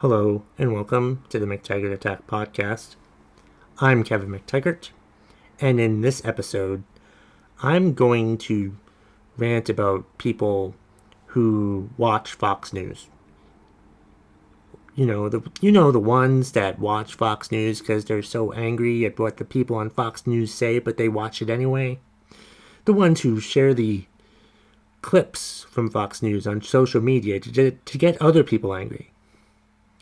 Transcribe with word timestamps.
Hello, 0.00 0.44
and 0.56 0.72
welcome 0.72 1.24
to 1.28 1.40
the 1.40 1.46
McTaggart 1.46 1.92
Attack 1.92 2.28
podcast. 2.28 2.94
I'm 3.80 4.04
Kevin 4.04 4.28
McTaggart, 4.28 4.90
and 5.60 5.80
in 5.80 6.02
this 6.02 6.24
episode, 6.24 6.84
I'm 7.64 7.94
going 7.94 8.38
to 8.38 8.76
rant 9.36 9.68
about 9.68 10.06
people 10.16 10.76
who 11.26 11.90
watch 11.96 12.32
Fox 12.32 12.72
News. 12.72 13.08
You 14.94 15.04
know 15.04 15.28
the 15.28 15.42
you 15.60 15.72
know 15.72 15.90
the 15.90 15.98
ones 15.98 16.52
that 16.52 16.78
watch 16.78 17.14
Fox 17.14 17.50
News 17.50 17.80
because 17.80 18.04
they're 18.04 18.22
so 18.22 18.52
angry 18.52 19.04
at 19.04 19.18
what 19.18 19.38
the 19.38 19.44
people 19.44 19.74
on 19.74 19.90
Fox 19.90 20.28
News 20.28 20.54
say, 20.54 20.78
but 20.78 20.96
they 20.96 21.08
watch 21.08 21.42
it 21.42 21.50
anyway. 21.50 21.98
The 22.84 22.92
ones 22.92 23.22
who 23.22 23.40
share 23.40 23.74
the 23.74 24.04
clips 25.02 25.66
from 25.68 25.90
Fox 25.90 26.22
News 26.22 26.46
on 26.46 26.62
social 26.62 27.00
media 27.00 27.40
to, 27.40 27.72
to 27.72 27.98
get 27.98 28.22
other 28.22 28.44
people 28.44 28.72
angry. 28.72 29.10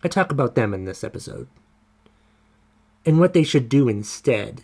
I 0.03 0.09
talk 0.09 0.31
about 0.31 0.55
them 0.55 0.75
in 0.75 0.85
this 0.85 1.03
episode. 1.03 1.49
And 3.05 3.19
what 3.21 3.33
they 3.33 3.45
should 3.45 3.69
do 3.69 3.89
instead 3.89 4.63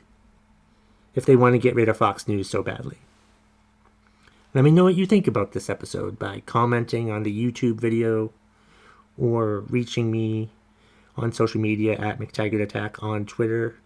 if 1.15 1.25
they 1.25 1.37
want 1.37 1.55
to 1.55 1.59
get 1.59 1.75
rid 1.75 1.89
of 1.89 1.97
Fox 1.97 2.27
News 2.27 2.49
so 2.49 2.63
badly. 2.63 2.99
Let 4.55 4.65
me 4.65 4.71
know 4.71 4.85
what 4.85 4.97
you 4.97 5.07
think 5.07 5.27
about 5.27 5.53
this 5.53 5.71
episode 5.71 6.19
by 6.19 6.41
commenting 6.45 7.11
on 7.11 7.23
the 7.23 7.53
YouTube 7.53 7.81
video 7.81 8.33
or 9.17 9.61
reaching 9.61 10.11
me 10.11 10.51
on 11.17 11.33
social 11.33 11.61
media 11.61 11.95
at 11.95 12.19
McTaggart 12.19 12.62
Attack 12.62 13.03
on 13.03 13.25
Twitter 13.25 13.77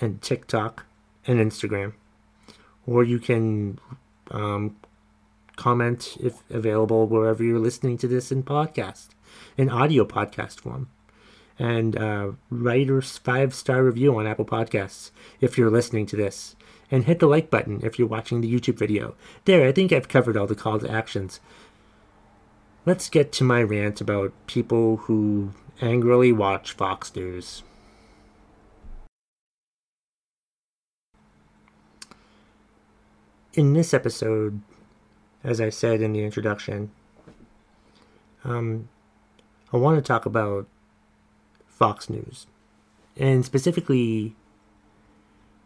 and 0.00 0.20
TikTok 0.20 0.84
and 1.26 1.38
Instagram. 1.38 1.94
Or 2.86 3.04
you 3.04 3.18
can 3.18 3.78
um, 4.30 4.76
comment 5.58 6.16
if 6.20 6.48
available 6.50 7.06
wherever 7.06 7.42
you're 7.42 7.58
listening 7.58 7.98
to 7.98 8.08
this 8.08 8.32
in 8.32 8.44
podcast, 8.44 9.08
in 9.58 9.68
audio 9.68 10.04
podcast 10.04 10.60
form. 10.60 10.88
And 11.58 11.98
uh, 11.98 12.32
write 12.48 12.88
a 12.88 13.02
five 13.02 13.52
star 13.52 13.82
review 13.82 14.16
on 14.16 14.26
Apple 14.26 14.46
Podcasts 14.46 15.10
if 15.40 15.58
you're 15.58 15.70
listening 15.70 16.06
to 16.06 16.16
this. 16.16 16.54
And 16.90 17.04
hit 17.04 17.18
the 17.18 17.26
like 17.26 17.50
button 17.50 17.80
if 17.82 17.98
you're 17.98 18.08
watching 18.08 18.40
the 18.40 18.50
YouTube 18.50 18.78
video. 18.78 19.14
There, 19.44 19.68
I 19.68 19.72
think 19.72 19.92
I've 19.92 20.08
covered 20.08 20.36
all 20.36 20.46
the 20.46 20.54
call 20.54 20.78
to 20.78 20.90
actions. 20.90 21.40
Let's 22.86 23.10
get 23.10 23.32
to 23.32 23.44
my 23.44 23.62
rant 23.62 24.00
about 24.00 24.32
people 24.46 24.98
who 24.98 25.52
angrily 25.82 26.32
watch 26.32 26.72
Fox 26.72 27.14
News. 27.14 27.62
In 33.52 33.72
this 33.74 33.92
episode, 33.92 34.62
as 35.44 35.60
I 35.60 35.70
said 35.70 36.00
in 36.00 36.12
the 36.12 36.24
introduction, 36.24 36.90
um, 38.44 38.88
I 39.72 39.76
want 39.76 39.96
to 39.96 40.02
talk 40.02 40.26
about 40.26 40.66
Fox 41.66 42.10
News, 42.10 42.46
and 43.16 43.44
specifically 43.44 44.34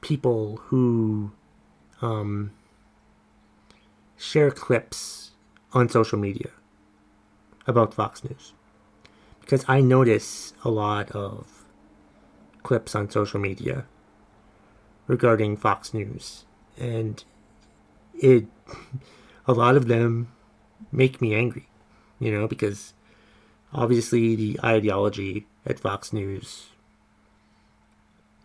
people 0.01 0.57
who 0.65 1.33
um, 2.01 2.51
share 4.17 4.51
clips 4.51 5.31
on 5.73 5.89
social 5.89 6.19
media 6.19 6.51
about 7.67 7.95
Fox 7.95 8.23
News. 8.25 8.53
Because 9.41 9.65
I 9.69 9.81
notice 9.81 10.53
a 10.65 10.71
lot 10.71 11.11
of 11.13 11.65
clips 12.63 12.95
on 12.95 13.11
social 13.11 13.41
media 13.41 13.85
regarding 15.07 15.57
Fox 15.57 15.93
News, 15.93 16.45
and 16.79 17.23
it 18.15 18.47
a 19.47 19.53
lot 19.53 19.77
of 19.77 19.89
them 19.89 20.33
make 20.91 21.21
me 21.21 21.35
angry, 21.35 21.69
you 22.19 22.31
know, 22.31 22.47
because 22.47 22.95
obviously 23.73 24.35
the 24.37 24.59
ideology 24.63 25.47
at 25.67 25.81
Fox 25.81 26.13
News, 26.13 26.67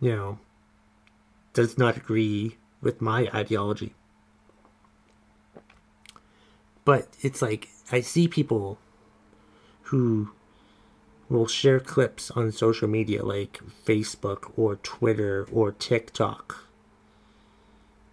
you 0.00 0.14
know, 0.14 0.38
does 1.52 1.78
not 1.78 1.96
agree 1.96 2.56
with 2.80 3.00
my 3.00 3.28
ideology. 3.34 3.94
But 6.84 7.08
it's 7.20 7.42
like 7.42 7.68
I 7.92 8.00
see 8.00 8.28
people 8.28 8.78
who 9.82 10.30
will 11.28 11.46
share 11.46 11.80
clips 11.80 12.30
on 12.30 12.52
social 12.52 12.88
media 12.88 13.24
like 13.24 13.60
Facebook 13.84 14.52
or 14.56 14.76
Twitter 14.76 15.46
or 15.52 15.72
TikTok 15.72 16.67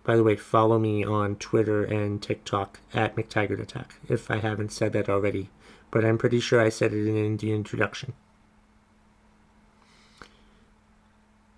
by 0.06 0.16
the 0.16 0.24
way, 0.24 0.36
follow 0.36 0.78
me 0.78 1.04
on 1.04 1.36
Twitter 1.36 1.84
and 1.84 2.22
TikTok 2.22 2.80
at 2.94 3.16
McTaggart 3.16 3.60
Attack 3.60 3.96
if 4.08 4.30
I 4.30 4.38
haven't 4.38 4.72
said 4.72 4.94
that 4.94 5.10
already, 5.10 5.50
but 5.90 6.06
I'm 6.06 6.20
pretty 6.20 6.40
sure 6.40 6.62
I 6.62 6.70
said 6.70 6.94
it 6.94 7.08
in 7.08 7.38
the 7.38 7.52
introduction. 7.52 8.14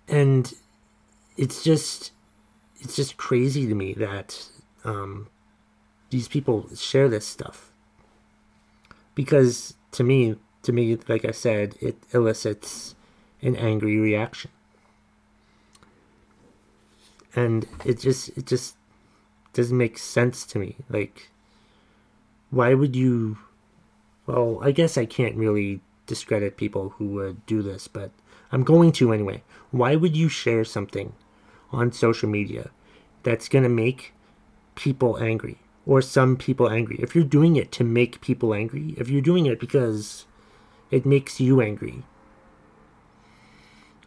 And 0.08 0.54
it's 1.36 1.62
just 1.62 2.12
it's 2.80 2.96
just 2.96 3.18
crazy 3.18 3.66
to 3.66 3.74
me 3.74 3.92
that 3.92 4.48
um, 4.82 5.28
these 6.08 6.28
people 6.28 6.68
share 6.74 7.08
this 7.08 7.26
stuff 7.26 7.70
because 9.14 9.74
to 9.92 10.02
me 10.02 10.36
to 10.62 10.72
me 10.72 10.96
like 11.08 11.26
I 11.26 11.32
said 11.32 11.74
it 11.80 11.96
elicits 12.12 12.94
an 13.42 13.56
angry 13.56 13.98
reaction 13.98 14.50
and 17.38 17.68
it 17.84 18.00
just 18.00 18.30
it 18.38 18.46
just 18.46 18.76
doesn't 19.52 19.76
make 19.76 19.98
sense 19.98 20.44
to 20.46 20.58
me. 20.58 20.76
Like 20.88 21.30
why 22.50 22.74
would 22.74 22.96
you 22.96 23.38
well 24.26 24.58
i 24.62 24.70
guess 24.70 24.96
i 24.96 25.04
can't 25.04 25.36
really 25.36 25.80
discredit 26.06 26.56
people 26.56 26.90
who 26.96 27.06
would 27.06 27.44
do 27.44 27.60
this 27.60 27.86
but 27.88 28.10
i'm 28.52 28.64
going 28.64 28.92
to 28.92 29.12
anyway. 29.12 29.42
Why 29.70 29.96
would 29.96 30.16
you 30.16 30.30
share 30.30 30.64
something 30.64 31.12
on 31.70 31.92
social 31.92 32.28
media 32.28 32.70
that's 33.22 33.48
going 33.48 33.64
to 33.64 33.68
make 33.68 34.14
people 34.74 35.18
angry 35.18 35.58
or 35.84 36.00
some 36.00 36.36
people 36.36 36.70
angry? 36.70 36.96
If 37.00 37.14
you're 37.14 37.24
doing 37.24 37.56
it 37.56 37.70
to 37.72 37.84
make 37.84 38.22
people 38.22 38.54
angry 38.54 38.94
if 38.96 39.10
you're 39.10 39.28
doing 39.30 39.44
it 39.46 39.60
because 39.60 40.24
it 40.90 41.04
makes 41.04 41.38
you 41.38 41.60
angry 41.60 42.04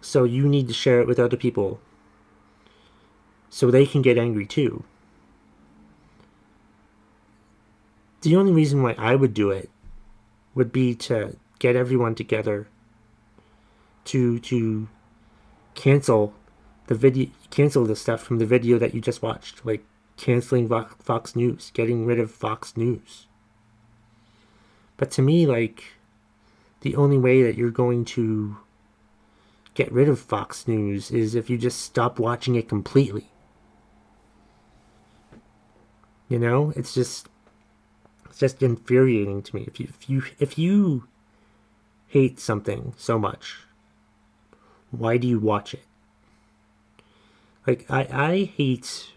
so 0.02 0.24
you 0.24 0.50
need 0.50 0.68
to 0.68 0.74
share 0.74 1.00
it 1.00 1.08
with 1.08 1.20
other 1.20 1.38
people 1.38 1.80
so 3.52 3.70
they 3.70 3.86
can 3.86 4.02
get 4.02 4.18
angry 4.18 4.48
too. 4.48 4.84
The 8.22 8.36
only 8.36 8.54
reason 8.54 8.82
why 8.82 8.96
I 8.98 9.16
would 9.16 9.34
do 9.34 9.52
it 9.52 9.70
would 10.56 10.72
be 10.72 10.96
to 10.96 11.36
get 11.60 11.76
everyone 11.76 12.16
together 12.16 12.68
to 14.06 14.40
to 14.40 14.88
cancel 15.76 16.34
the 16.88 16.96
video 16.96 17.30
cancel 17.52 17.86
the 17.86 17.96
stuff 17.96 18.24
from 18.24 18.40
the 18.40 18.46
video 18.46 18.80
that 18.80 18.96
you 18.96 19.02
just 19.02 19.22
watched 19.22 19.64
like 19.66 19.84
canceling 20.18 20.70
Fox 21.00 21.36
News, 21.36 21.72
getting 21.74 22.06
rid 22.06 22.20
of 22.20 22.32
Fox 22.32 22.78
News. 22.78 23.28
But 24.98 25.12
to 25.12 25.22
me 25.22 25.46
like 25.46 25.84
the 26.82 26.96
only 26.96 27.18
way 27.18 27.44
that 27.44 27.56
you're 27.56 27.70
going 27.70 28.06
to 28.06 28.58
get 29.74 29.92
rid 29.92 30.08
of 30.08 30.20
Fox 30.20 30.68
News 30.68 31.12
is 31.12 31.36
if 31.36 31.50
you 31.50 31.58
just 31.58 31.82
stop 31.82 32.18
watching 32.18 32.56
it 32.56 32.70
completely. 32.70 33.28
You 36.32 36.40
know, 36.40 36.72
it's 36.78 36.94
just 36.94 37.28
it's 38.30 38.40
just 38.40 38.64
infuriating 38.64 39.42
to 39.42 39.54
me. 39.54 39.66
If 39.68 39.82
you 39.82 39.88
if 39.90 40.10
you 40.10 40.24
if 40.40 40.58
you 40.58 41.04
hate 42.08 42.40
something 42.40 42.94
so 42.96 43.20
much, 43.20 43.58
why 44.92 45.18
do 45.18 45.28
you 45.28 45.40
watch 45.40 45.74
it? 45.74 45.84
Like 47.68 47.86
I 47.90 48.08
I 48.10 48.44
hate 48.46 49.12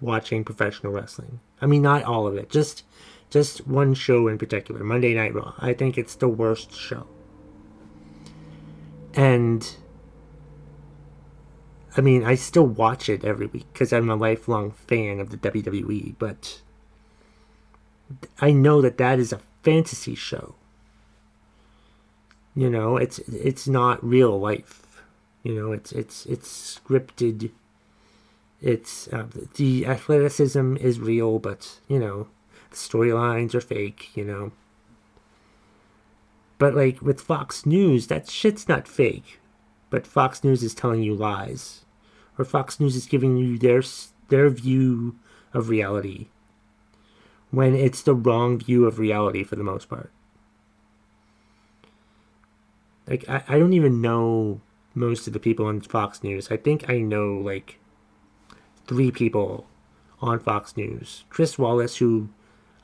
watching 0.00 0.44
professional 0.44 0.92
wrestling. 0.92 1.40
I 1.60 1.66
mean 1.66 1.82
not 1.82 2.04
all 2.04 2.24
of 2.28 2.36
it. 2.36 2.50
Just 2.50 2.84
just 3.30 3.66
one 3.66 3.92
show 3.92 4.28
in 4.28 4.38
particular, 4.38 4.84
Monday 4.84 5.12
Night 5.12 5.34
Raw. 5.34 5.54
I 5.58 5.72
think 5.74 5.98
it's 5.98 6.14
the 6.14 6.28
worst 6.28 6.72
show. 6.72 7.08
And 9.12 9.74
I 11.96 12.00
mean, 12.00 12.24
I 12.24 12.34
still 12.34 12.66
watch 12.66 13.08
it 13.08 13.24
every 13.24 13.46
week 13.46 13.66
because 13.72 13.92
I'm 13.92 14.10
a 14.10 14.16
lifelong 14.16 14.72
fan 14.72 15.20
of 15.20 15.30
the 15.30 15.36
WWE, 15.36 16.14
but 16.18 16.60
I 18.40 18.50
know 18.50 18.82
that 18.82 18.98
that 18.98 19.20
is 19.20 19.32
a 19.32 19.40
fantasy 19.62 20.16
show. 20.16 20.56
You 22.56 22.68
know, 22.68 22.96
it's 22.96 23.18
it's 23.20 23.68
not 23.68 24.04
real 24.04 24.38
life. 24.38 25.02
You 25.44 25.54
know, 25.54 25.72
it's 25.72 25.92
it's 25.92 26.26
it's 26.26 26.80
scripted. 26.80 27.50
It's 28.60 29.08
uh, 29.08 29.26
the 29.54 29.86
athleticism 29.86 30.76
is 30.78 30.98
real, 30.98 31.38
but 31.38 31.78
you 31.86 31.98
know, 31.98 32.28
the 32.70 32.76
storylines 32.76 33.54
are 33.54 33.60
fake. 33.60 34.16
You 34.16 34.24
know, 34.24 34.52
but 36.58 36.74
like 36.74 37.00
with 37.02 37.20
Fox 37.20 37.66
News, 37.66 38.08
that 38.08 38.28
shit's 38.28 38.68
not 38.68 38.88
fake, 38.88 39.38
but 39.90 40.06
Fox 40.06 40.42
News 40.42 40.62
is 40.64 40.74
telling 40.74 41.02
you 41.02 41.14
lies 41.14 41.83
or 42.38 42.44
Fox 42.44 42.80
News 42.80 42.96
is 42.96 43.06
giving 43.06 43.36
you 43.36 43.58
their 43.58 43.82
their 44.28 44.48
view 44.50 45.16
of 45.52 45.68
reality 45.68 46.28
when 47.50 47.74
it's 47.74 48.02
the 48.02 48.14
wrong 48.14 48.58
view 48.58 48.86
of 48.86 48.98
reality 48.98 49.44
for 49.44 49.56
the 49.56 49.62
most 49.62 49.88
part. 49.88 50.10
like 53.06 53.28
I, 53.28 53.42
I 53.48 53.58
don't 53.58 53.72
even 53.72 54.00
know 54.00 54.60
most 54.94 55.26
of 55.26 55.32
the 55.32 55.40
people 55.40 55.66
on 55.66 55.80
Fox 55.80 56.22
News. 56.22 56.50
I 56.50 56.56
think 56.56 56.88
I 56.88 56.98
know 56.98 57.34
like 57.34 57.78
three 58.86 59.10
people 59.10 59.66
on 60.20 60.38
Fox 60.38 60.76
News. 60.76 61.24
Chris 61.30 61.58
Wallace, 61.58 61.96
who 61.96 62.28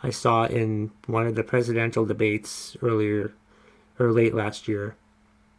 I 0.02 0.10
saw 0.10 0.44
in 0.44 0.90
one 1.06 1.26
of 1.26 1.34
the 1.34 1.44
presidential 1.44 2.04
debates 2.04 2.76
earlier 2.82 3.32
or 3.98 4.12
late 4.12 4.34
last 4.34 4.66
year. 4.66 4.96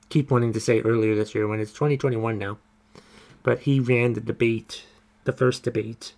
Keep 0.10 0.30
wanting 0.30 0.52
to 0.54 0.60
say 0.60 0.82
earlier 0.82 1.16
this 1.16 1.34
year 1.34 1.48
when 1.48 1.60
it's 1.60 1.72
2021 1.72 2.38
now. 2.38 2.58
But 3.44 3.62
he 3.62 3.80
ran 3.80 4.14
the 4.14 4.22
debate, 4.22 4.86
the 5.24 5.34
first 5.34 5.64
debate. 5.64 6.14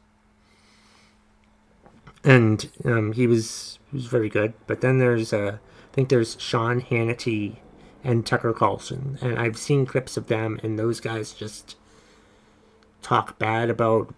And 2.23 2.69
um, 2.85 3.13
he 3.13 3.27
was 3.27 3.79
he 3.91 3.97
was 3.97 4.05
very 4.07 4.29
good. 4.29 4.53
But 4.67 4.81
then 4.81 4.99
there's 4.99 5.33
uh, 5.33 5.57
I 5.59 5.93
think 5.93 6.09
there's 6.09 6.37
Sean 6.39 6.81
Hannity 6.81 7.57
and 8.03 8.25
Tucker 8.25 8.53
Carlson, 8.53 9.17
and 9.21 9.39
I've 9.39 9.57
seen 9.57 9.85
clips 9.85 10.17
of 10.17 10.27
them, 10.27 10.59
and 10.63 10.77
those 10.77 10.99
guys 10.99 11.33
just 11.33 11.75
talk 13.01 13.37
bad 13.37 13.69
about 13.69 14.13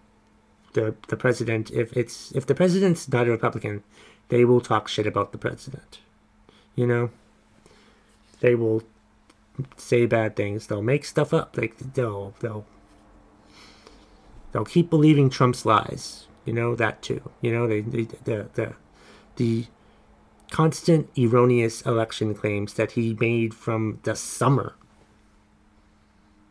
the 0.72 0.94
the 1.08 1.16
president. 1.16 1.70
If 1.70 1.96
it's 1.96 2.32
if 2.32 2.46
the 2.46 2.54
president's 2.54 3.08
not 3.08 3.26
a 3.26 3.30
Republican, 3.30 3.82
they 4.28 4.44
will 4.44 4.60
talk 4.60 4.88
shit 4.88 5.06
about 5.06 5.32
the 5.32 5.38
president. 5.38 6.00
You 6.74 6.86
know, 6.86 7.10
they 8.40 8.54
will 8.54 8.82
say 9.76 10.06
bad 10.06 10.36
things. 10.36 10.66
They'll 10.66 10.82
make 10.82 11.04
stuff 11.04 11.34
up. 11.34 11.56
Like 11.56 11.76
they'll 11.94 12.34
they'll 12.40 12.66
they'll 14.56 14.64
keep 14.64 14.88
believing 14.88 15.28
Trump's 15.28 15.66
lies. 15.66 16.28
You 16.46 16.54
know 16.54 16.74
that 16.76 17.02
too. 17.02 17.20
You 17.42 17.52
know 17.52 17.66
they 17.66 17.82
the 17.82 18.48
the 18.54 18.72
the 19.36 19.66
constant 20.50 21.10
erroneous 21.18 21.82
election 21.82 22.34
claims 22.34 22.72
that 22.74 22.92
he 22.92 23.14
made 23.20 23.52
from 23.52 23.98
the 24.04 24.16
summer. 24.16 24.74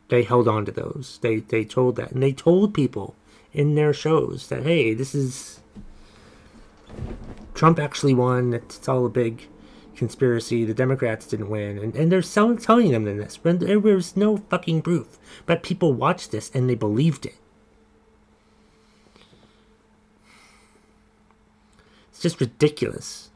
They 0.09 0.21
held 0.21 0.47
on 0.47 0.65
to 0.65 0.71
those. 0.71 1.17
They 1.23 1.37
they 1.37 1.65
told 1.65 1.95
that, 1.95 2.11
and 2.11 2.21
they 2.21 2.31
told 2.31 2.75
people 2.75 3.15
in 3.53 3.73
their 3.73 3.91
shows 3.91 4.49
that 4.49 4.61
hey, 4.61 4.93
this 4.93 5.15
is 5.15 5.61
Trump 7.55 7.79
actually 7.79 8.13
won. 8.13 8.53
It's 8.53 8.87
all 8.87 9.07
a 9.07 9.09
big 9.09 9.47
conspiracy. 9.95 10.63
The 10.63 10.75
Democrats 10.75 11.25
didn't 11.25 11.49
win, 11.49 11.79
and 11.79 11.95
and 11.95 12.11
they're 12.11 12.21
telling 12.21 12.91
them 12.91 13.05
this 13.05 13.43
when 13.43 13.57
there 13.57 13.79
was 13.79 14.15
no 14.15 14.37
fucking 14.37 14.83
proof. 14.83 15.17
But 15.47 15.63
people 15.63 15.93
watched 15.93 16.29
this 16.31 16.51
and 16.53 16.69
they 16.69 16.75
believed 16.75 17.25
it. 17.25 17.37
Just 22.25 22.41
ridiculous. 22.41 23.29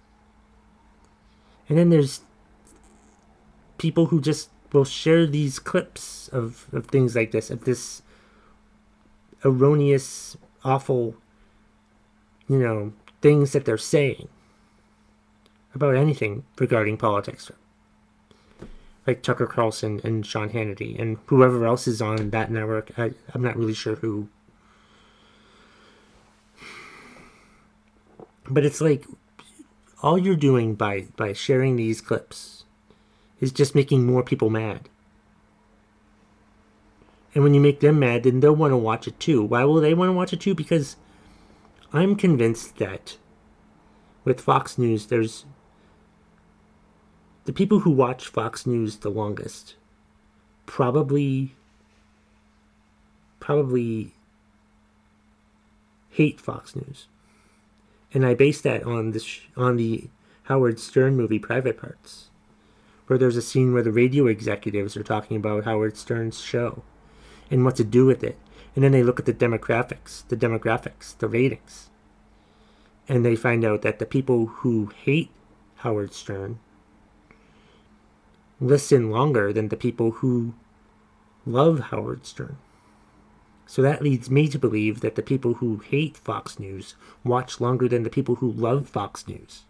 And 1.67 1.77
then 1.77 1.91
there's 1.91 2.21
people 3.77 4.07
who 4.07 4.19
just 4.19 4.49
will 4.73 4.83
share 4.83 5.27
these 5.27 5.59
clips 5.59 6.27
of, 6.29 6.65
of 6.73 6.87
things 6.87 7.15
like 7.15 7.29
this, 7.29 7.51
of 7.51 7.65
this 7.65 8.01
erroneous, 9.45 10.35
awful, 10.63 11.13
you 12.47 12.57
know, 12.57 12.91
things 13.21 13.51
that 13.51 13.65
they're 13.65 13.77
saying 13.77 14.27
about 15.75 15.95
anything 15.95 16.43
regarding 16.57 16.97
politics. 16.97 17.51
Like 19.05 19.21
Tucker 19.21 19.45
Carlson 19.45 20.01
and 20.03 20.25
Sean 20.25 20.49
Hannity 20.49 20.99
and 20.99 21.19
whoever 21.27 21.63
else 21.63 21.87
is 21.87 22.01
on 22.01 22.31
that 22.31 22.49
network. 22.49 22.97
I, 22.97 23.11
I'm 23.35 23.43
not 23.43 23.55
really 23.55 23.75
sure 23.75 23.97
who. 23.97 24.29
But 28.49 28.65
it's 28.65 28.81
like 28.81 29.05
all 30.01 30.17
you're 30.17 30.35
doing 30.35 30.75
by 30.75 31.07
by 31.15 31.33
sharing 31.33 31.75
these 31.75 32.01
clips 32.01 32.63
is 33.39 33.51
just 33.51 33.75
making 33.75 34.05
more 34.05 34.23
people 34.23 34.49
mad. 34.49 34.89
And 37.35 37.43
when 37.43 37.53
you 37.53 37.61
make 37.61 37.79
them 37.79 37.99
mad, 37.99 38.23
then 38.23 38.39
they'll 38.39 38.55
want 38.55 38.71
to 38.71 38.77
watch 38.77 39.07
it 39.07 39.19
too. 39.19 39.43
Why 39.43 39.63
will 39.63 39.79
they 39.79 39.93
want 39.93 40.09
to 40.09 40.13
watch 40.13 40.33
it 40.33 40.41
too? 40.41 40.55
Because 40.55 40.95
I'm 41.93 42.15
convinced 42.15 42.77
that 42.77 43.17
with 44.23 44.41
Fox 44.41 44.77
News, 44.77 45.07
there's 45.07 45.45
the 47.45 47.53
people 47.53 47.79
who 47.79 47.91
watch 47.91 48.27
Fox 48.27 48.65
News 48.65 48.97
the 48.97 49.09
longest 49.09 49.75
probably 50.65 51.55
probably 53.39 54.13
hate 56.09 56.39
Fox 56.39 56.75
News 56.75 57.07
and 58.13 58.25
I 58.25 58.33
base 58.33 58.61
that 58.61 58.83
on 58.83 59.11
this 59.11 59.41
on 59.55 59.77
the 59.77 60.09
Howard 60.43 60.79
Stern 60.79 61.15
movie 61.15 61.39
Private 61.39 61.79
Parts, 61.79 62.29
where 63.07 63.19
there's 63.19 63.37
a 63.37 63.41
scene 63.41 63.73
where 63.73 63.83
the 63.83 63.91
radio 63.91 64.27
executives 64.27 64.97
are 64.97 65.03
talking 65.03 65.37
about 65.37 65.65
Howard 65.65 65.97
Stern's 65.97 66.39
show 66.39 66.83
and 67.51 67.63
what 67.63 67.75
to 67.75 67.83
do 67.83 68.05
with 68.05 68.23
it, 68.23 68.37
and 68.75 68.83
then 68.83 68.91
they 68.91 69.03
look 69.03 69.19
at 69.19 69.25
the 69.25 69.33
demographics, 69.33 70.27
the 70.27 70.37
demographics, 70.37 71.17
the 71.17 71.27
ratings, 71.27 71.89
and 73.07 73.25
they 73.25 73.35
find 73.35 73.63
out 73.63 73.81
that 73.81 73.99
the 73.99 74.05
people 74.05 74.47
who 74.47 74.87
hate 74.87 75.29
Howard 75.77 76.13
Stern 76.13 76.59
listen 78.59 79.09
longer 79.09 79.53
than 79.53 79.69
the 79.69 79.77
people 79.77 80.11
who 80.11 80.53
love 81.45 81.79
Howard 81.79 82.25
Stern. 82.25 82.57
So 83.69 83.83
that 83.83 84.01
leads 84.01 84.31
me 84.31 84.47
to 84.47 84.57
believe 84.57 85.01
that 85.01 85.13
the 85.13 85.21
people 85.21 85.53
who 85.53 85.77
hate 85.77 86.17
Fox 86.17 86.57
News 86.57 86.95
watch 87.23 87.61
longer 87.61 87.87
than 87.87 88.01
the 88.01 88.09
people 88.09 88.37
who 88.37 88.51
love 88.51 88.89
Fox 88.89 89.27
News. 89.27 89.61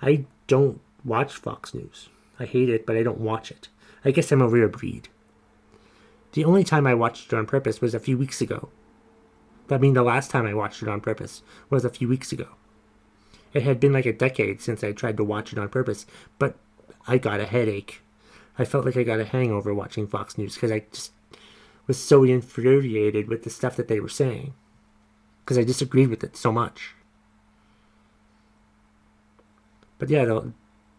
I 0.00 0.24
don't 0.46 0.80
watch 1.04 1.34
Fox 1.34 1.74
News. 1.74 2.08
I 2.40 2.46
hate 2.46 2.70
it, 2.70 2.86
but 2.86 2.96
I 2.96 3.02
don't 3.02 3.20
watch 3.20 3.50
it. 3.50 3.68
I 4.02 4.12
guess 4.12 4.32
I'm 4.32 4.40
a 4.40 4.48
rare 4.48 4.66
breed. 4.66 5.10
The 6.32 6.46
only 6.46 6.64
time 6.64 6.86
I 6.86 6.94
watched 6.94 7.30
it 7.30 7.36
on 7.36 7.44
purpose 7.44 7.82
was 7.82 7.94
a 7.94 8.00
few 8.00 8.16
weeks 8.16 8.40
ago. 8.40 8.70
I 9.68 9.76
mean, 9.76 9.92
the 9.92 10.02
last 10.02 10.30
time 10.30 10.46
I 10.46 10.54
watched 10.54 10.82
it 10.82 10.88
on 10.88 11.02
purpose 11.02 11.42
was 11.68 11.84
a 11.84 11.90
few 11.90 12.08
weeks 12.08 12.32
ago. 12.32 12.48
It 13.52 13.64
had 13.64 13.78
been 13.78 13.92
like 13.92 14.06
a 14.06 14.12
decade 14.14 14.62
since 14.62 14.82
I 14.82 14.92
tried 14.92 15.18
to 15.18 15.24
watch 15.24 15.52
it 15.52 15.58
on 15.58 15.68
purpose, 15.68 16.06
but 16.38 16.56
I 17.06 17.18
got 17.18 17.40
a 17.40 17.46
headache. 17.46 18.00
I 18.58 18.64
felt 18.64 18.86
like 18.86 18.96
I 18.96 19.02
got 19.02 19.20
a 19.20 19.26
hangover 19.26 19.74
watching 19.74 20.06
Fox 20.06 20.38
News 20.38 20.54
because 20.54 20.72
I 20.72 20.86
just 20.90 21.12
was 21.86 21.98
so 21.98 22.24
infuriated 22.24 23.28
with 23.28 23.44
the 23.44 23.50
stuff 23.50 23.76
that 23.76 23.88
they 23.88 24.00
were 24.00 24.08
saying 24.08 24.54
because 25.44 25.58
I 25.58 25.64
disagreed 25.64 26.08
with 26.08 26.24
it 26.24 26.36
so 26.36 26.50
much. 26.50 26.94
But 29.98 30.10
yeah, 30.10 30.40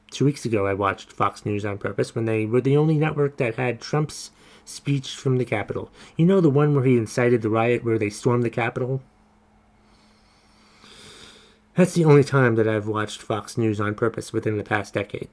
two 0.10 0.25
weeks 0.25 0.45
ago 0.45 0.66
I 0.66 0.74
watched 0.74 1.12
Fox 1.12 1.45
News 1.45 1.66
on 1.66 1.78
purpose 1.78 2.16
when 2.16 2.25
they 2.25 2.45
were 2.45 2.62
the 2.62 2.78
only 2.78 2.98
network 2.98 3.38
that 3.38 3.56
had 3.56 3.82
Trump's 3.82 4.32
speech 4.63 5.15
from 5.15 5.38
the 5.38 5.46
Capitol. 5.46 5.91
You 6.15 6.25
know 6.25 6.41
the 6.41 6.50
one 6.50 6.74
where 6.74 6.86
he 6.86 6.98
incited 6.98 7.41
the 7.41 7.50
riot 7.50 7.84
where 7.84 8.00
they 8.00 8.10
stormed 8.10 8.44
the 8.44 8.50
Capitol? 8.50 9.01
That's 11.75 11.94
the 11.94 12.06
only 12.06 12.24
time 12.24 12.56
that 12.56 12.67
I've 12.67 12.88
watched 12.88 13.22
Fox 13.22 13.58
News 13.58 13.79
on 13.79 13.94
purpose 13.96 14.34
within 14.34 14.58
the 14.58 14.63
past 14.63 14.94
decade. 14.94 15.29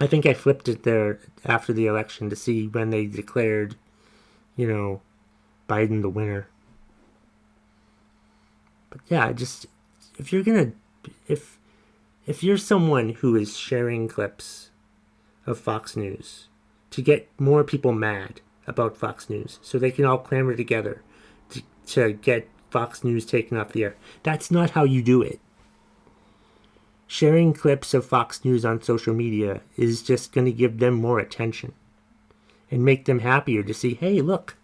I 0.00 0.06
think 0.06 0.24
I 0.24 0.32
flipped 0.32 0.66
it 0.68 0.82
there 0.82 1.20
after 1.44 1.74
the 1.74 1.86
election 1.86 2.30
to 2.30 2.36
see 2.36 2.66
when 2.66 2.88
they 2.88 3.04
declared, 3.04 3.76
you 4.56 4.66
know, 4.66 5.02
Biden 5.68 6.00
the 6.00 6.08
winner. 6.08 6.48
But 8.88 9.00
yeah, 9.08 9.30
just 9.32 9.66
if 10.18 10.32
you're 10.32 10.42
gonna 10.42 10.72
if 11.28 11.58
if 12.26 12.42
you're 12.42 12.56
someone 12.56 13.10
who 13.10 13.36
is 13.36 13.56
sharing 13.56 14.08
clips 14.08 14.70
of 15.46 15.58
Fox 15.58 15.96
News 15.96 16.48
to 16.90 17.02
get 17.02 17.28
more 17.38 17.62
people 17.62 17.92
mad 17.92 18.40
about 18.66 18.96
Fox 18.96 19.28
News 19.28 19.58
so 19.62 19.78
they 19.78 19.90
can 19.90 20.04
all 20.04 20.18
clamor 20.18 20.56
together 20.56 21.02
to, 21.50 21.62
to 21.86 22.12
get 22.12 22.48
Fox 22.70 23.04
News 23.04 23.26
taken 23.26 23.56
off 23.56 23.72
the 23.72 23.84
air, 23.84 23.96
that's 24.22 24.50
not 24.50 24.70
how 24.70 24.84
you 24.84 25.02
do 25.02 25.22
it 25.22 25.40
sharing 27.10 27.52
clips 27.52 27.92
of 27.92 28.06
Fox 28.06 28.44
News 28.44 28.64
on 28.64 28.80
social 28.80 29.12
media 29.12 29.62
is 29.76 30.00
just 30.00 30.32
going 30.32 30.44
to 30.44 30.52
give 30.52 30.78
them 30.78 30.94
more 30.94 31.18
attention 31.18 31.72
and 32.70 32.84
make 32.84 33.06
them 33.06 33.18
happier 33.18 33.64
to 33.64 33.74
see, 33.74 33.94
hey, 33.94 34.20
look, 34.20 34.56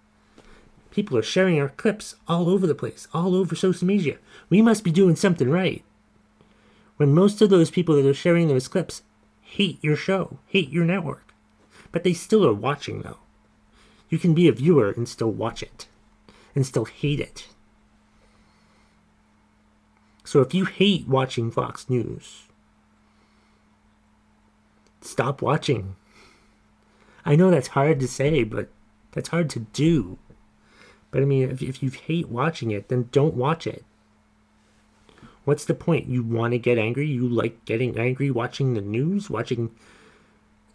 people 0.92 1.18
are 1.18 1.24
sharing 1.24 1.60
our 1.60 1.70
clips 1.70 2.14
all 2.28 2.48
over 2.48 2.64
the 2.64 2.74
place, 2.74 3.08
all 3.12 3.34
over 3.34 3.56
social 3.56 3.84
media. 3.84 4.18
We 4.48 4.62
must 4.62 4.84
be 4.84 4.92
doing 4.92 5.16
something 5.16 5.50
right. 5.50 5.82
When 6.98 7.12
most 7.12 7.42
of 7.42 7.50
those 7.50 7.68
people 7.68 7.96
that 7.96 8.08
are 8.08 8.14
sharing 8.14 8.46
those 8.46 8.68
clips 8.68 9.02
hate 9.40 9.82
your 9.82 9.96
show, 9.96 10.38
hate 10.46 10.70
your 10.70 10.84
network, 10.84 11.34
but 11.90 12.04
they 12.04 12.12
still 12.12 12.46
are 12.46 12.54
watching 12.54 13.02
though. 13.02 13.18
You 14.08 14.20
can 14.20 14.34
be 14.34 14.46
a 14.46 14.52
viewer 14.52 14.90
and 14.90 15.08
still 15.08 15.32
watch 15.32 15.64
it 15.64 15.88
and 16.54 16.64
still 16.64 16.84
hate 16.84 17.18
it. 17.18 17.48
So 20.26 20.40
if 20.40 20.52
you 20.52 20.64
hate 20.64 21.06
watching 21.06 21.52
Fox 21.52 21.88
News, 21.88 22.42
stop 25.00 25.40
watching. 25.40 25.94
I 27.24 27.36
know 27.36 27.48
that's 27.48 27.68
hard 27.68 28.00
to 28.00 28.08
say, 28.08 28.42
but 28.42 28.68
that's 29.12 29.28
hard 29.28 29.48
to 29.50 29.60
do. 29.60 30.18
But 31.12 31.22
I 31.22 31.26
mean, 31.26 31.48
if, 31.48 31.62
if 31.62 31.80
you 31.80 31.90
hate 31.90 32.28
watching 32.28 32.72
it, 32.72 32.88
then 32.88 33.08
don't 33.12 33.34
watch 33.34 33.68
it. 33.68 33.84
What's 35.44 35.64
the 35.64 35.74
point? 35.74 36.08
You 36.08 36.24
want 36.24 36.54
to 36.54 36.58
get 36.58 36.76
angry? 36.76 37.06
You 37.06 37.28
like 37.28 37.64
getting 37.64 37.96
angry 37.96 38.28
watching 38.32 38.74
the 38.74 38.80
news? 38.80 39.30
Watching. 39.30 39.70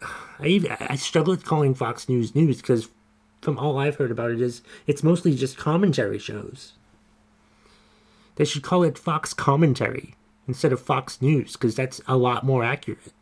I, 0.38 0.46
even, 0.46 0.74
I 0.80 0.96
struggle 0.96 1.34
with 1.34 1.44
calling 1.44 1.74
Fox 1.74 2.08
News 2.08 2.34
news 2.34 2.56
because 2.62 2.88
from 3.42 3.58
all 3.58 3.76
I've 3.76 3.96
heard 3.96 4.10
about 4.10 4.30
it 4.30 4.40
is 4.40 4.62
it's 4.86 5.02
mostly 5.02 5.36
just 5.36 5.58
commentary 5.58 6.18
shows. 6.18 6.72
They 8.36 8.44
should 8.44 8.62
call 8.62 8.82
it 8.82 8.98
Fox 8.98 9.34
Commentary 9.34 10.14
instead 10.48 10.72
of 10.72 10.80
Fox 10.80 11.20
News 11.20 11.52
because 11.52 11.74
that's 11.74 12.00
a 12.06 12.16
lot 12.16 12.44
more 12.44 12.64
accurate. 12.64 13.12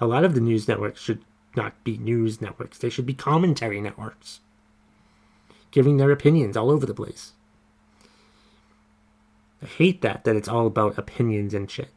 A 0.00 0.06
lot 0.06 0.24
of 0.24 0.34
the 0.34 0.40
news 0.40 0.66
networks 0.66 1.00
should 1.00 1.24
not 1.54 1.84
be 1.84 1.98
news 1.98 2.40
networks, 2.40 2.78
they 2.78 2.88
should 2.88 3.06
be 3.06 3.14
commentary 3.14 3.80
networks, 3.80 4.40
giving 5.70 5.96
their 5.96 6.10
opinions 6.10 6.56
all 6.56 6.70
over 6.70 6.86
the 6.86 6.94
place. 6.94 7.32
I 9.62 9.66
hate 9.66 10.00
that, 10.00 10.24
that 10.24 10.34
it's 10.34 10.48
all 10.48 10.66
about 10.66 10.98
opinions 10.98 11.54
and 11.54 11.70
shit. 11.70 11.90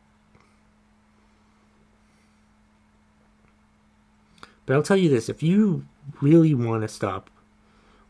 But 4.65 4.75
I'll 4.75 4.83
tell 4.83 4.97
you 4.97 5.09
this 5.09 5.29
if 5.29 5.41
you 5.41 5.85
really 6.21 6.53
want 6.53 6.81
to 6.83 6.87
stop 6.87 7.29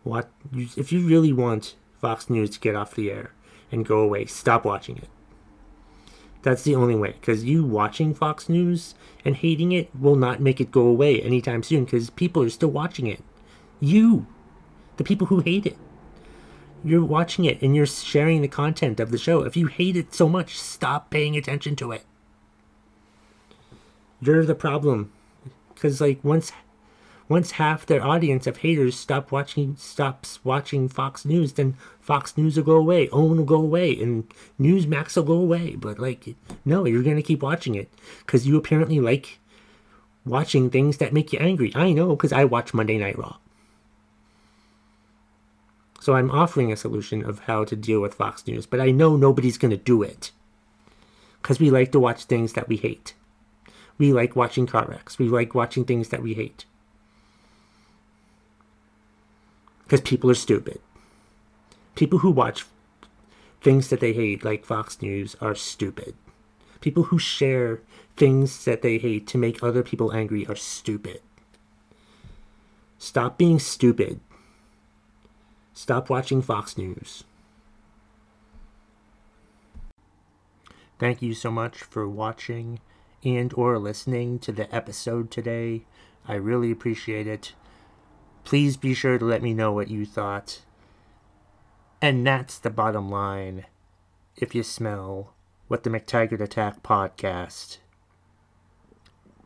what 0.03 0.29
if 0.53 0.91
you 0.91 1.07
really 1.07 1.33
want 1.33 1.75
Fox 2.05 2.29
News 2.29 2.51
to 2.51 2.59
get 2.59 2.75
off 2.75 2.93
the 2.93 3.09
air 3.09 3.31
and 3.71 3.83
go 3.83 3.97
away, 3.97 4.25
stop 4.25 4.63
watching 4.63 4.95
it. 4.97 5.09
That's 6.43 6.61
the 6.61 6.75
only 6.75 6.93
way. 6.93 7.15
Because 7.19 7.43
you 7.43 7.65
watching 7.65 8.13
Fox 8.13 8.47
News 8.47 8.93
and 9.25 9.35
hating 9.35 9.71
it 9.71 9.89
will 9.99 10.15
not 10.15 10.39
make 10.39 10.61
it 10.61 10.69
go 10.69 10.81
away 10.81 11.19
anytime 11.19 11.63
soon 11.63 11.85
because 11.85 12.11
people 12.11 12.43
are 12.43 12.49
still 12.51 12.69
watching 12.69 13.07
it. 13.07 13.23
You, 13.79 14.27
the 14.97 15.03
people 15.03 15.25
who 15.25 15.39
hate 15.39 15.65
it. 15.65 15.77
You're 16.83 17.03
watching 17.03 17.45
it 17.45 17.59
and 17.63 17.75
you're 17.75 17.87
sharing 17.87 18.43
the 18.43 18.47
content 18.47 18.99
of 18.99 19.09
the 19.09 19.17
show. 19.17 19.41
If 19.41 19.57
you 19.57 19.65
hate 19.65 19.97
it 19.97 20.13
so 20.13 20.29
much, 20.29 20.59
stop 20.59 21.09
paying 21.09 21.35
attention 21.35 21.75
to 21.77 21.91
it. 21.91 22.05
You're 24.21 24.45
the 24.45 24.53
problem. 24.53 25.11
Because, 25.73 25.99
like, 25.99 26.23
once 26.23 26.51
once 27.27 27.51
half 27.51 27.85
their 27.85 28.05
audience 28.05 28.45
of 28.45 28.57
haters 28.57 28.97
stop 28.97 29.31
watching 29.31 29.75
stops 29.77 30.43
watching 30.43 30.87
Fox 30.87 31.25
News, 31.25 31.53
then 31.53 31.75
Fox 31.99 32.37
News 32.37 32.55
will 32.55 32.63
go 32.63 32.75
away, 32.75 33.07
OAN 33.07 33.37
will 33.37 33.43
go 33.43 33.55
away, 33.55 33.99
and 33.99 34.25
Newsmax 34.59 35.15
will 35.15 35.23
go 35.23 35.33
away. 35.33 35.75
But 35.75 35.97
like, 35.97 36.35
no, 36.63 36.85
you're 36.85 37.03
gonna 37.03 37.21
keep 37.21 37.41
watching 37.41 37.75
it 37.75 37.91
because 38.19 38.45
you 38.47 38.57
apparently 38.57 38.99
like 38.99 39.39
watching 40.25 40.69
things 40.69 40.97
that 40.97 41.13
make 41.13 41.33
you 41.33 41.39
angry. 41.39 41.71
I 41.75 41.93
know 41.93 42.15
because 42.15 42.33
I 42.33 42.45
watch 42.45 42.73
Monday 42.73 42.97
Night 42.97 43.17
Raw. 43.17 43.37
So 45.99 46.13
I'm 46.13 46.29
offering 46.29 46.71
a 46.71 46.77
solution 46.77 47.25
of 47.25 47.39
how 47.39 47.63
to 47.63 47.75
deal 47.75 47.99
with 47.99 48.13
Fox 48.13 48.45
News, 48.45 48.67
but 48.67 48.79
I 48.79 48.91
know 48.91 49.15
nobody's 49.15 49.57
gonna 49.57 49.77
do 49.77 50.03
it 50.03 50.31
because 51.41 51.59
we 51.59 51.71
like 51.71 51.91
to 51.93 51.99
watch 51.99 52.25
things 52.25 52.53
that 52.53 52.67
we 52.67 52.77
hate. 52.77 53.15
We 53.97 54.13
like 54.13 54.35
watching 54.35 54.67
car 54.67 54.85
wrecks. 54.87 55.17
We 55.17 55.29
like 55.29 55.55
watching 55.55 55.85
things 55.85 56.09
that 56.09 56.21
we 56.21 56.35
hate. 56.35 56.65
Because 59.85 60.01
people 60.01 60.29
are 60.29 60.35
stupid. 60.35 60.79
People 61.95 62.19
who 62.19 62.31
watch 62.31 62.65
things 63.61 63.89
that 63.89 63.99
they 63.99 64.13
hate, 64.13 64.43
like 64.43 64.65
Fox 64.65 65.01
News, 65.01 65.35
are 65.39 65.55
stupid. 65.55 66.15
People 66.81 67.03
who 67.03 67.17
share 67.17 67.81
things 68.17 68.65
that 68.65 68.81
they 68.81 68.97
hate 68.97 69.27
to 69.27 69.37
make 69.37 69.63
other 69.63 69.83
people 69.83 70.11
angry 70.11 70.45
are 70.47 70.55
stupid. 70.55 71.21
Stop 72.97 73.37
being 73.37 73.59
stupid. 73.59 74.19
Stop 75.73 76.09
watching 76.09 76.41
Fox 76.41 76.77
News. 76.77 77.23
Thank 80.97 81.21
you 81.21 81.33
so 81.33 81.51
much 81.51 81.79
for 81.79 82.07
watching 82.07 82.79
and 83.23 83.53
or 83.55 83.77
listening 83.77 84.39
to 84.39 84.51
the 84.51 84.73
episode 84.73 85.29
today. 85.29 85.85
I 86.27 86.35
really 86.35 86.71
appreciate 86.71 87.27
it. 87.27 87.53
Please 88.45 88.77
be 88.77 88.93
sure 88.93 89.17
to 89.17 89.25
let 89.25 89.41
me 89.41 89.53
know 89.53 89.73
what 89.73 89.89
you 89.89 90.05
thought. 90.05 90.61
And 92.01 92.25
that's 92.25 92.59
the 92.59 92.69
bottom 92.69 93.09
line. 93.09 93.65
If 94.37 94.53
you 94.53 94.61
smell 94.63 95.33
what 95.67 95.83
the 95.83 95.89
McTaggart 95.89 96.39
Attack 96.39 96.83
podcast 96.83 97.79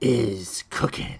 is 0.01 0.65
cooking. 0.69 1.19